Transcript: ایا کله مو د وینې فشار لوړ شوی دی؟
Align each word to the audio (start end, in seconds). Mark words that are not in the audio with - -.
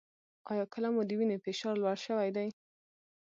ایا 0.51 0.65
کله 0.73 0.87
مو 0.93 1.01
د 1.07 1.11
وینې 1.19 1.37
فشار 1.43 1.75
لوړ 1.81 1.97
شوی 2.05 2.29
دی؟ 2.35 2.47